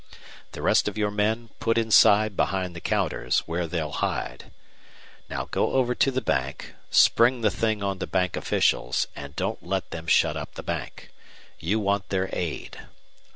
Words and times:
The 0.53 0.63
rest 0.63 0.87
of 0.87 0.97
your 0.97 1.11
men 1.11 1.51
put 1.59 1.77
inside 1.77 2.35
behind 2.35 2.75
the 2.75 2.81
counters, 2.81 3.41
where 3.41 3.67
they'll 3.67 3.91
hide. 3.91 4.49
Now 5.29 5.45
go 5.51 5.73
over 5.73 5.93
to 5.93 6.09
the 6.09 6.21
bank, 6.23 6.73
spring 6.89 7.41
the 7.41 7.51
thing 7.51 7.83
on 7.83 7.99
the 7.99 8.07
bank 8.07 8.35
officials, 8.35 9.05
and 9.15 9.35
don't 9.35 9.61
let 9.63 9.91
them 9.91 10.07
shut 10.07 10.35
up 10.35 10.55
the 10.55 10.63
bank. 10.63 11.11
You 11.59 11.79
want 11.79 12.09
their 12.09 12.31
aid. 12.33 12.79